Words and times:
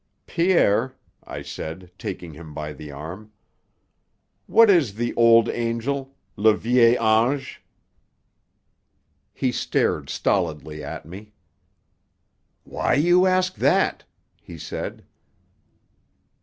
"Pierre," 0.25 0.95
I 1.25 1.43
said, 1.43 1.91
taking 1.99 2.33
him 2.33 2.55
by 2.55 2.73
the 2.73 2.89
arm, 2.89 3.31
"what 4.47 4.67
is 4.67 4.95
the 4.95 5.13
Old 5.13 5.47
Angel 5.47 6.15
le 6.35 6.55
Vieil 6.57 6.97
Ange?" 6.99 7.63
He 9.31 9.51
stared 9.51 10.09
stolidly 10.09 10.83
at 10.83 11.05
me. 11.05 11.33
"Why 12.63 12.95
you 12.95 13.27
ask 13.27 13.53
that?" 13.57 14.03
he 14.41 14.57
said. 14.57 15.05